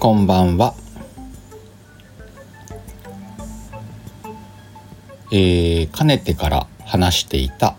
[0.00, 0.72] こんばんは。
[5.30, 7.76] えー、かねてから話していた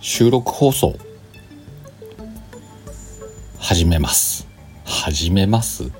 [0.00, 0.96] 収録放送
[3.60, 4.48] 始めます。
[4.84, 5.92] 始めます。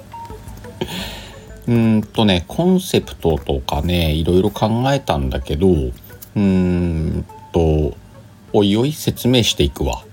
[1.66, 5.68] うんとねコンセプトとかねいろいろ考えたんだけど
[6.34, 7.96] うんと
[8.52, 10.04] おいおい説明していくわ。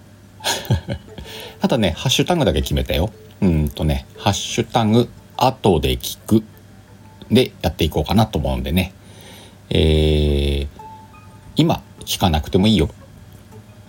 [1.59, 3.12] ただねハッシュタグだけ決めたよ。
[3.44, 6.44] うんとね「ハッシュタグ後で聞く」
[7.30, 8.94] でやっていこうかなと思うんでね。
[9.70, 10.68] えー、
[11.56, 12.90] 今聞かなくてもいいよ。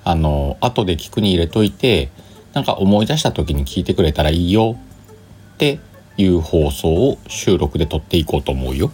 [0.03, 2.11] あの後で聞くに入れといて
[2.53, 4.77] なんか思い出した時に聞いてくれたらいいよ。
[5.55, 5.79] って
[6.17, 8.91] いう放送を収録で撮っていこうと思うよ。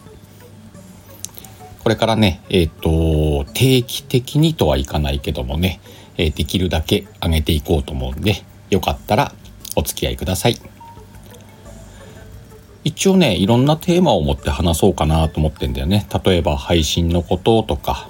[1.82, 5.80] これからね、えっ、ー、と、定期的にとはいかないけどもね、
[6.18, 9.32] えー、できるだけ上げていこうと思うんで、よかったら
[9.76, 10.56] お付き合いください。
[12.82, 16.06] 一応ね、いろんなテーマを持って話そうかなと思ってんだよね。
[16.24, 18.08] 例えば配信のこととか、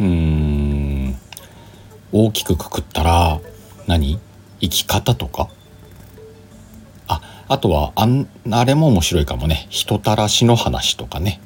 [0.00, 1.16] うーん、
[2.10, 3.40] 大きくくくったら
[3.86, 4.18] 何、
[4.60, 5.48] 生き方とか？
[7.08, 9.66] ああとはあんあれも面白いかもね。
[9.70, 11.40] 人たらしの話とかね。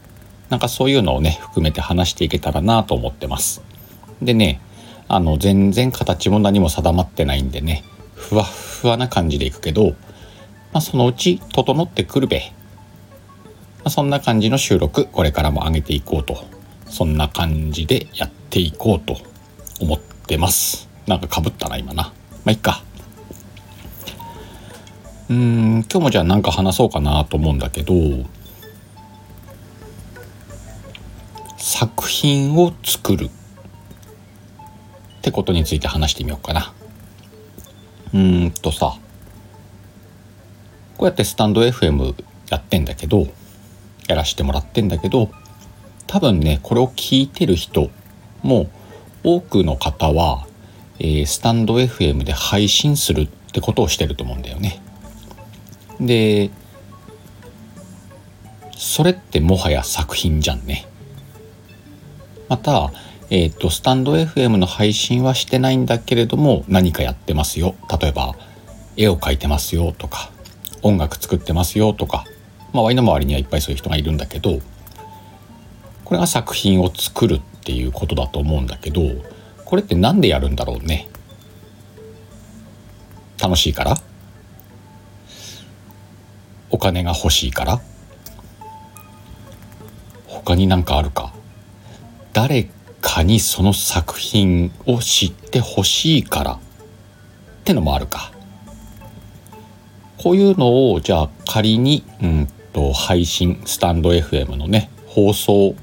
[0.48, 3.62] なんかそういうのをね含めて話していけたらなと思ってます。
[4.22, 4.60] でね
[5.08, 7.84] あの全然形も何も定まってないんでね。
[8.16, 9.90] ふわふわな感じでいくけど、
[10.72, 16.56] まあ、そのうち整ってくるべ、まあ、そんな感じの収録これからも上げていこうと。
[16.88, 19.16] そんな感じでやっていこうと
[19.80, 20.88] 思ってます。
[21.06, 22.04] なんかかぶったな今な。
[22.04, 22.12] ま
[22.46, 22.82] あいっか。
[25.28, 27.92] うん今日もじゃあ何か話そうかなと思うんだけど
[31.58, 33.30] 作品を作るっ
[35.22, 36.72] てことについて話してみようかな。
[38.16, 38.96] うんとさ
[40.96, 42.14] こうやってスタンド FM
[42.50, 43.26] やってんだけど
[44.08, 45.30] やらしてもらってんだけど
[46.06, 47.90] 多分ねこれを聞いてる人
[48.42, 48.70] も
[49.22, 50.46] 多くの方は、
[50.98, 54.80] えー、スタンド FM で配信するってことをしてると思うんだよね。
[56.00, 56.50] で
[58.76, 60.86] それってもはや作品じゃんね。
[62.48, 62.92] また、
[63.30, 67.74] えっ、ー、とスタンド FM の配信はしてないんだけれども何かやってますよ。
[68.00, 68.36] 例えば
[68.96, 70.30] 絵を描いてますよとか
[70.82, 72.24] 音楽作ってますよとか
[72.72, 74.60] まあワイの周りにはいっぱいそういう人がいるんだけど
[76.04, 79.02] これが作品を作るっていうことだと思うんだけど
[79.64, 81.08] これって何でやるんだろうね。
[83.42, 83.96] 楽しいから？
[86.70, 87.80] お金が欲しいから？
[90.26, 91.34] 他になんかあるか？
[92.32, 92.68] 誰
[93.06, 96.58] かにその作品を知ってほしいからっ
[97.62, 98.32] てのもあるか
[100.18, 105.76] こういうのをじゃあ仮にうんと配信スタンド FM のね放送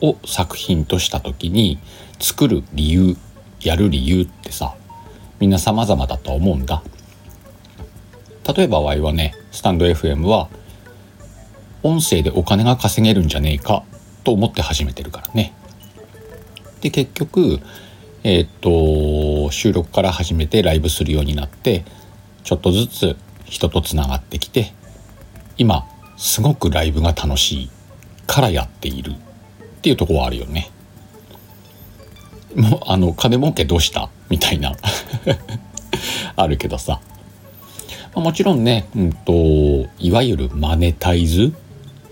[0.00, 1.78] を作品とした時に
[2.18, 3.16] 作る理由
[3.60, 4.74] やる理由ってさ
[5.38, 6.82] みんな様々だと思うんだ。
[8.56, 10.48] 例えばワイはねスタンド FM は
[11.84, 13.84] 音声でお金が稼げるんじゃねえか
[14.24, 15.54] と思って始めてるからね。
[16.80, 17.60] で結局
[18.22, 21.84] えー、っと収録から始めてライブするようになって
[22.44, 24.72] ちょっとずつ人とつながってきて
[25.56, 25.86] 今
[26.16, 27.70] すごくライブが楽しい
[28.26, 29.14] からやっているっ
[29.80, 30.70] ていうとこはあるよね。
[32.54, 34.10] もうあの金儲けどうした？
[34.28, 34.74] みたいな。
[36.36, 37.00] あるけどさ、
[38.14, 39.32] もちろんね、うんと、
[39.98, 41.52] いわゆるマネタイズ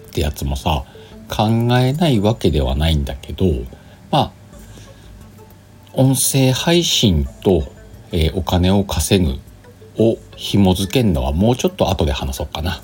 [0.09, 0.85] ってやつもさ
[1.29, 1.49] 考
[1.79, 3.47] えないわけではないんだけど
[4.11, 4.33] まあ
[5.93, 7.73] 音声配信と、
[8.13, 9.39] えー、お金を稼ぐ
[10.03, 12.81] を紐付けるのはもうちょっと後で話そうかな。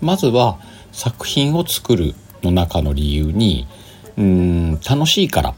[0.00, 0.58] まずは
[0.92, 3.66] 作品を作るの中の理由に
[4.16, 5.54] うん楽しいからっ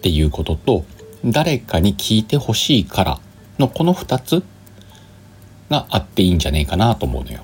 [0.00, 0.84] ていうことと
[1.24, 3.20] 誰かに聞いてほしいから
[3.58, 4.42] のこの2つ
[5.70, 7.40] があっていいんじゃねえかなと思うのよ。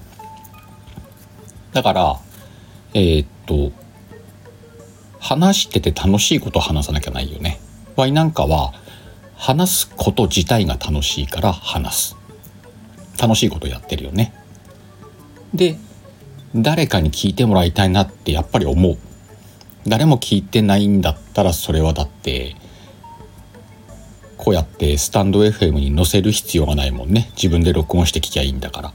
[1.73, 2.21] だから、
[2.95, 3.73] えー、っと、
[5.21, 7.61] 話してて楽しいことを話さなきゃないよね。
[7.97, 8.73] 場合なんかは、
[9.39, 12.17] 話すこと自体が楽しいから話す。
[13.19, 14.35] 楽しいことやってるよね。
[15.55, 15.79] で、
[16.55, 18.99] 誰かに聞いてもらいたいなってやっぱり思う。
[19.87, 22.57] 誰も聞いてないんだったらそれはだって
[24.37, 28.93] こうやってスタンド FM に載せる必要がないもんね自分で録音して聞きゃいいんだから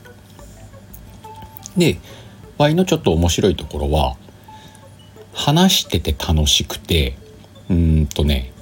[1.77, 1.99] で
[2.57, 4.15] Y のちょっと面白いところは
[5.33, 7.17] 話してて楽しくて
[7.69, 8.52] うんとね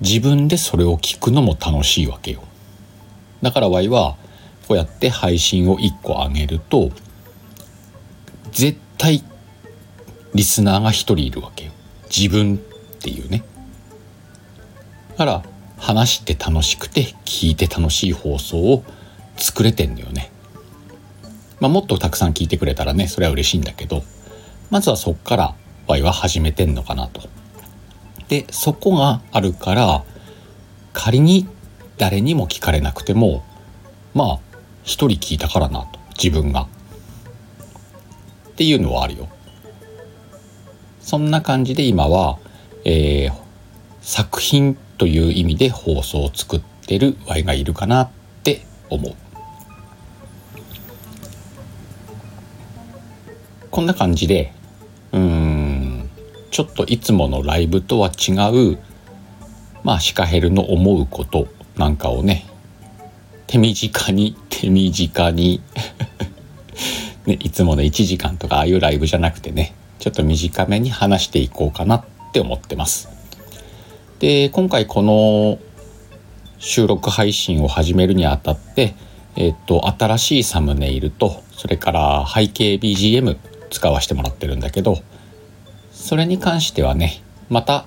[0.00, 2.42] 自分でそれを聞くのも楽しいわけよ。
[3.42, 4.16] だから Y は
[4.66, 6.90] こうやって配信を1個上げると
[8.52, 9.24] 絶対
[10.34, 11.72] リスナーが1人いるわけよ。
[12.14, 12.58] 自分っ
[12.98, 13.44] ていうね。
[15.10, 15.42] だから
[15.78, 18.84] 話して楽しくて聞いて楽しい放送を
[19.36, 20.30] 作れてんのよね。
[21.60, 24.04] まあ、もっとたくさん聞いてくれたらねそれは嬉しいんだけど
[24.70, 25.54] まずはそっから
[25.88, 27.22] ワイは始めてんのかなと。
[28.28, 30.04] でそこがあるから
[30.92, 31.48] 仮に
[31.96, 33.44] 誰にも聞かれなくても
[34.14, 34.38] まあ
[34.82, 36.68] 一人聞いたからなと自分が。
[38.48, 39.28] っていうのはあるよ。
[41.00, 42.38] そんな感じで今は、
[42.84, 43.32] えー、
[44.00, 48.10] 作品という意味で放送を作ってるワイがいるかなっ
[48.42, 49.14] て思う。
[53.70, 54.52] こんな感じで
[56.58, 58.32] ちょっといつものライブとは違
[58.72, 58.78] う
[59.84, 61.46] まあシカヘルの思うこと
[61.76, 62.48] なんかをね
[63.46, 65.60] 手短に 手短に
[67.26, 73.08] ね、いつもの1時間とかああいうライブじゃなくてねちょっと短めに話していこうかなって思ってます。
[74.18, 75.60] で今回この
[76.58, 78.96] 収録配信を始めるにあたって、
[79.36, 83.36] えっと、新しいサムネイルとそれから背景 BGM
[83.70, 85.00] 使わせてもらってるんだけど
[86.08, 87.20] それに関してはね
[87.50, 87.84] また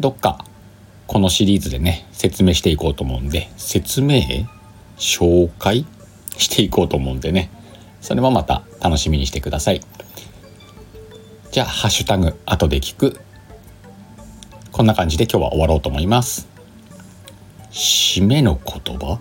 [0.00, 0.44] どっか
[1.06, 4.22] このシリーズでね説明していこうと思うんで説明
[4.98, 5.86] 紹介
[6.36, 7.48] していこうと思うんでね
[8.00, 9.82] それもまた楽しみにしてください。
[11.52, 13.20] じゃあハッシュタグ後で聞く。
[14.72, 16.48] こんな感じで今日は終わろうと思います。
[17.70, 19.20] 締めの言葉？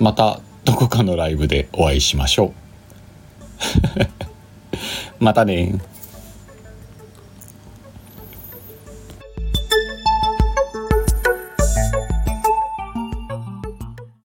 [0.00, 2.52] またどこかのライブでお会いしましょう。
[5.24, 5.72] またね